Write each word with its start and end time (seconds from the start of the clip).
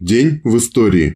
День 0.00 0.40
в 0.44 0.56
истории. 0.56 1.12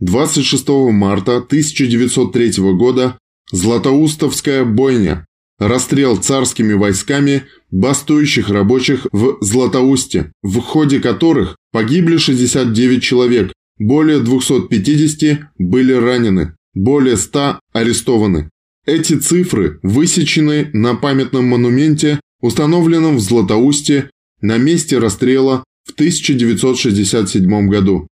26 0.00 0.66
марта 0.92 1.36
1903 1.36 2.52
года 2.72 3.18
Златоустовская 3.52 4.64
бойня. 4.64 5.26
Расстрел 5.58 6.16
царскими 6.16 6.72
войсками 6.72 7.42
бастующих 7.70 8.48
рабочих 8.48 9.06
в 9.12 9.36
Златоусте, 9.42 10.32
в 10.42 10.58
ходе 10.60 11.00
которых 11.00 11.56
погибли 11.70 12.16
69 12.16 13.02
человек, 13.02 13.52
более 13.78 14.20
250 14.20 15.50
были 15.58 15.92
ранены, 15.92 16.54
более 16.72 17.18
100 17.18 17.60
арестованы. 17.74 18.48
Эти 18.86 19.18
цифры 19.18 19.80
высечены 19.82 20.70
на 20.72 20.94
памятном 20.94 21.44
монументе, 21.44 22.20
установленном 22.40 23.18
в 23.18 23.20
Златоусте 23.20 24.08
на 24.40 24.56
месте 24.56 24.96
расстрела 24.96 25.62
в 25.84 25.92
1967 25.92 27.68
году. 27.68 28.08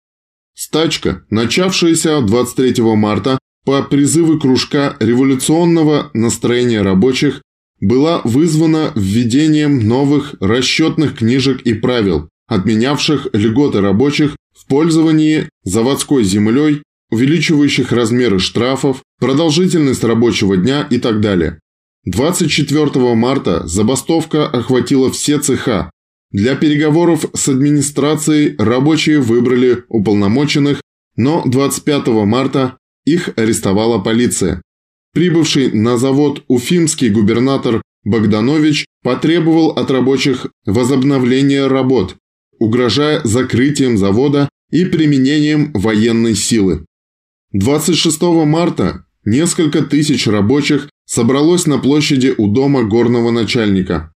Стачка, 0.54 1.24
начавшаяся 1.30 2.22
23 2.22 2.84
марта 2.96 3.38
по 3.66 3.82
призыву 3.84 4.40
кружка 4.40 4.96
революционного 5.00 6.12
настроения 6.14 6.82
рабочих, 6.82 7.42
была 7.80 8.22
вызвана 8.24 8.92
введением 8.96 9.88
новых 9.88 10.36
расчетных 10.40 11.18
книжек 11.18 11.62
и 11.62 11.74
правил, 11.74 12.30
отменявших 12.48 13.30
льготы 13.34 13.82
рабочих 13.82 14.36
в 14.54 14.68
пользовании 14.68 15.50
заводской 15.64 16.24
землей, 16.24 16.84
увеличивающих 17.10 17.92
размеры 17.92 18.40
штрафов, 18.40 19.02
продолжительность 19.20 20.04
рабочего 20.04 20.58
дня 20.58 20.88
и 20.90 21.00
так 21.00 21.22
далее. 21.22 21.60
24 22.06 23.16
марта 23.16 23.68
забастовка 23.68 24.48
охватила 24.48 25.12
все 25.12 25.40
цеха, 25.40 25.92
для 26.32 26.56
переговоров 26.56 27.26
с 27.34 27.50
администрацией 27.50 28.56
рабочие 28.58 29.20
выбрали 29.20 29.84
уполномоченных, 29.90 30.82
но 31.16 31.44
25 31.46 32.08
марта 32.26 32.78
их 33.06 33.30
арестовала 33.36 34.00
полиция. 34.00 34.62
Прибывший 35.14 35.72
на 35.72 35.98
завод 35.98 36.44
уфимский 36.48 37.10
губернатор 37.10 37.82
Богданович 38.04 38.86
потребовал 39.04 39.72
от 39.72 39.92
рабочих 39.92 40.48
возобновления 40.66 41.68
работ, 41.68 42.16
угрожая 42.60 43.22
закрытием 43.24 43.98
завода 43.98 44.50
и 44.70 44.86
применением 44.86 45.72
военной 45.74 46.36
силы. 46.36 46.86
26 47.52 48.22
марта 48.46 49.06
несколько 49.26 49.82
тысяч 49.82 50.28
рабочих 50.28 50.90
собралось 51.06 51.66
на 51.68 51.78
площади 51.78 52.34
у 52.38 52.48
дома 52.48 52.84
горного 52.84 53.32
начальника. 53.32 54.14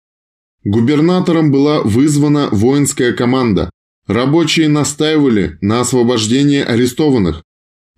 Губернатором 0.65 1.51
была 1.51 1.83
вызвана 1.83 2.49
воинская 2.51 3.13
команда. 3.13 3.71
Рабочие 4.07 4.69
настаивали 4.69 5.59
на 5.61 5.81
освобождении 5.81 6.61
арестованных. 6.61 7.43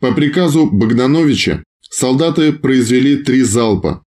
По 0.00 0.12
приказу 0.12 0.68
Богдановича 0.70 1.62
солдаты 1.80 2.52
произвели 2.52 3.16
три 3.16 3.42
залпа. 3.42 4.02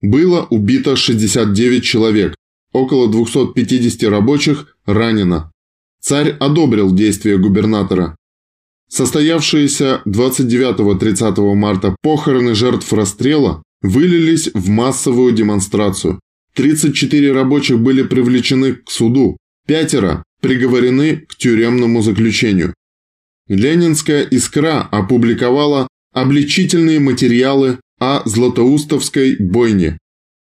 Было 0.00 0.46
убито 0.50 0.96
69 0.96 1.84
человек, 1.84 2.34
около 2.72 3.10
250 3.10 4.08
рабочих 4.10 4.76
ранено. 4.86 5.50
Царь 6.00 6.30
одобрил 6.30 6.94
действия 6.94 7.36
губернатора. 7.36 8.16
Состоявшиеся 8.88 10.00
29-30 10.06 11.54
марта 11.54 11.94
похороны 12.02 12.54
жертв 12.54 12.90
расстрела 12.92 13.62
вылились 13.82 14.50
в 14.54 14.68
массовую 14.70 15.32
демонстрацию. 15.32 16.20
34 16.58 17.32
рабочих 17.32 17.78
были 17.78 18.02
привлечены 18.02 18.74
к 18.74 18.90
суду, 18.90 19.36
пятеро 19.68 20.24
приговорены 20.42 21.18
к 21.18 21.36
тюремному 21.36 22.02
заключению. 22.02 22.74
Ленинская 23.46 24.24
«Искра» 24.24 24.80
опубликовала 24.90 25.86
обличительные 26.12 26.98
материалы 26.98 27.78
о 28.00 28.28
Златоустовской 28.28 29.36
бойне. 29.38 29.98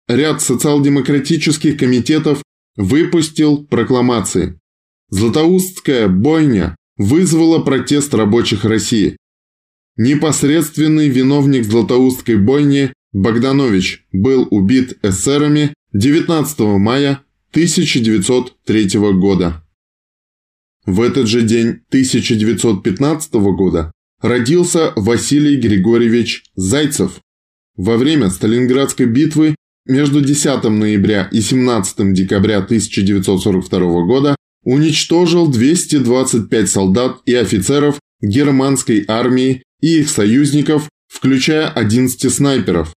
Ряд 0.08 0.42
социал-демократических 0.42 1.78
комитетов 1.78 2.42
выпустил 2.76 3.64
прокламации. 3.66 4.60
Златоустская 5.12 6.08
бойня 6.08 6.76
вызвала 6.98 7.60
протест 7.60 8.16
рабочих 8.16 8.66
России. 8.66 9.16
Непосредственный 9.96 11.08
виновник 11.08 11.66
Златоустской 11.66 12.38
бойни 12.38 12.94
Богданович 13.14 14.06
был 14.12 14.48
убит 14.50 14.98
эсерами 15.04 15.74
19 15.94 16.60
мая 16.78 17.24
1903 17.50 18.90
года. 19.14 19.64
В 20.86 21.02
этот 21.02 21.26
же 21.26 21.42
день 21.42 21.82
1915 21.90 23.34
года 23.34 23.92
родился 24.22 24.94
Василий 24.96 25.56
Григорьевич 25.56 26.44
Зайцев. 26.56 27.20
Во 27.76 27.98
время 27.98 28.30
Сталинградской 28.30 29.08
битвы 29.08 29.56
между 29.88 30.22
10 30.22 30.64
ноября 30.66 31.28
и 31.32 31.42
17 31.42 32.14
декабря 32.14 32.58
1942 32.60 33.80
года 34.06 34.36
уничтожил 34.64 35.48
225 35.48 36.70
солдат 36.70 37.18
и 37.26 37.34
офицеров 37.34 38.00
германской 38.22 39.06
армии 39.08 39.64
и 39.82 40.02
их 40.02 40.10
союзников, 40.12 40.88
включая 41.08 41.68
11 41.68 42.32
снайперов, 42.32 42.94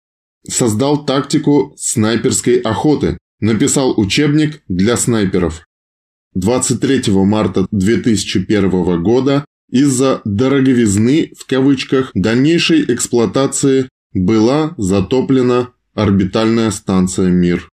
Создал 0.48 1.04
тактику 1.04 1.74
снайперской 1.78 2.58
охоты, 2.58 3.18
написал 3.40 3.98
учебник 3.98 4.62
для 4.68 4.96
снайперов. 4.96 5.66
23 6.34 7.12
марта 7.12 7.66
2001 7.70 9.02
года 9.02 9.44
из-за 9.70 10.20
«дороговизны» 10.24 11.32
в 11.38 11.46
кавычках 11.46 12.10
дальнейшей 12.14 12.82
эксплуатации 12.92 13.88
была 14.12 14.74
затоплена 14.76 15.70
орбитальная 15.94 16.70
станция 16.70 17.30
«Мир». 17.30 17.68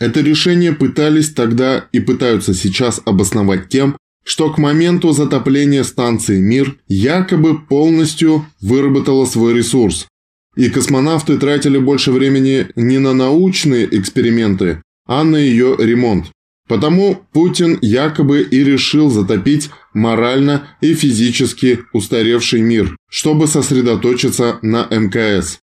Это 0.00 0.20
решение 0.20 0.72
пытались 0.72 1.32
тогда 1.32 1.88
и 1.92 2.00
пытаются 2.00 2.54
сейчас 2.54 3.00
обосновать 3.04 3.68
тем, 3.68 3.96
что 4.24 4.52
к 4.52 4.58
моменту 4.58 5.12
затопления 5.12 5.82
станции 5.82 6.40
«Мир» 6.40 6.78
якобы 6.86 7.60
полностью 7.60 8.46
выработала 8.60 9.24
свой 9.24 9.54
ресурс, 9.54 10.06
и 10.58 10.70
космонавты 10.70 11.38
тратили 11.38 11.78
больше 11.78 12.10
времени 12.10 12.66
не 12.74 12.98
на 12.98 13.14
научные 13.14 13.88
эксперименты, 13.96 14.82
а 15.06 15.22
на 15.22 15.36
ее 15.36 15.76
ремонт. 15.78 16.32
Потому 16.66 17.24
Путин 17.32 17.78
якобы 17.80 18.42
и 18.42 18.64
решил 18.64 19.08
затопить 19.08 19.70
морально 19.94 20.76
и 20.80 20.94
физически 20.94 21.78
устаревший 21.92 22.60
мир, 22.60 22.96
чтобы 23.08 23.46
сосредоточиться 23.46 24.58
на 24.60 24.88
МКС. 24.90 25.60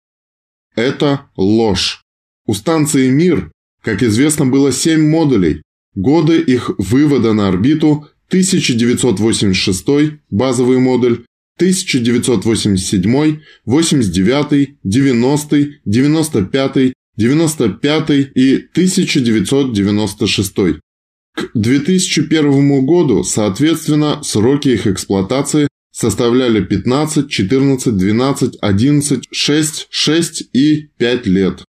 Это 0.76 1.28
ложь. 1.36 2.04
У 2.46 2.54
станции 2.54 3.10
«Мир», 3.10 3.52
как 3.82 4.04
известно, 4.04 4.46
было 4.46 4.72
7 4.72 5.10
модулей. 5.10 5.64
Годы 5.96 6.40
их 6.40 6.72
вывода 6.78 7.34
на 7.34 7.48
орбиту 7.48 8.08
1986 8.30 10.20
базовый 10.30 10.78
модуль, 10.78 11.26
1987, 11.58 13.40
89, 13.66 14.78
90, 14.84 15.68
95, 15.86 16.94
95 17.18 18.10
и 18.36 18.56
1996. 18.72 20.56
К 21.36 21.50
2001 21.54 22.86
году, 22.86 23.24
соответственно, 23.24 24.22
сроки 24.24 24.70
их 24.70 24.88
эксплуатации 24.88 25.68
составляли 25.92 26.64
15, 26.64 27.30
14, 27.30 27.96
12, 27.96 28.58
11, 28.62 29.28
6, 29.32 29.88
6 29.90 30.44
и 30.54 30.90
5 30.98 31.28
лет. 31.28 31.64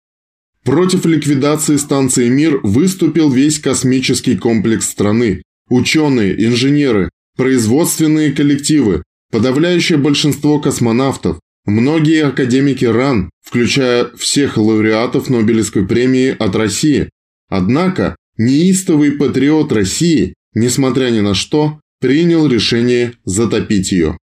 Против 0.65 1.07
ликвидации 1.07 1.77
станции 1.77 2.29
«Мир» 2.29 2.61
выступил 2.63 3.31
весь 3.31 3.59
космический 3.59 4.37
комплекс 4.37 4.89
страны. 4.89 5.43
Ученые, 5.71 6.45
инженеры, 6.45 7.09
производственные 7.37 8.33
коллективы, 8.33 9.03
Подавляющее 9.31 9.97
большинство 9.97 10.61
космонавтов, 10.61 11.39
многие 11.65 12.25
академики 12.25 12.85
РАН, 12.85 13.31
включая 13.43 14.11
всех 14.17 14.57
лауреатов 14.57 15.31
Нобелевской 15.31 15.87
премии 15.87 16.35
от 16.37 16.57
России. 16.57 17.11
Однако 17.49 18.17
неистовый 18.37 19.13
патриот 19.13 19.73
России, 19.73 20.35
несмотря 20.55 21.11
ни 21.11 21.21
на 21.21 21.35
что, 21.35 21.81
принял 22.01 22.47
решение 22.47 23.15
затопить 23.25 23.93
ее. 23.93 24.19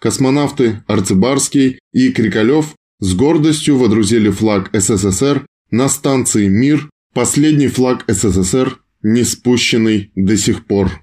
Космонавты 0.00 0.82
Арцебарский 0.86 1.78
и 1.92 2.12
Крикалев 2.12 2.74
с 3.00 3.14
гордостью 3.14 3.78
водрузили 3.78 4.30
флаг 4.30 4.70
СССР 4.72 5.46
на 5.70 5.88
станции 5.88 6.48
«Мир», 6.48 6.88
последний 7.14 7.68
флаг 7.68 8.04
СССР, 8.08 8.80
не 9.02 9.24
спущенный 9.24 10.10
до 10.14 10.36
сих 10.36 10.66
пор. 10.66 11.02